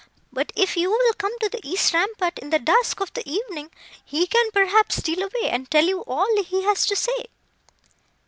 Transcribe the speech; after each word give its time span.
But, 0.33 0.51
if 0.55 0.75
you 0.75 0.89
will 0.89 1.13
come 1.13 1.37
to 1.37 1.49
the 1.49 1.59
east 1.63 1.93
rampart 1.93 2.39
in 2.39 2.49
the 2.49 2.57
dusk 2.57 3.01
of 3.01 3.13
the 3.13 3.21
evening, 3.29 3.69
he 4.03 4.25
can, 4.25 4.49
perhaps, 4.49 4.95
steal 4.95 5.21
away, 5.21 5.51
and 5.51 5.69
tell 5.69 5.85
you 5.85 6.01
all 6.05 6.41
he 6.43 6.63
has 6.63 6.87
to 6.87 6.95
say." 6.95 7.27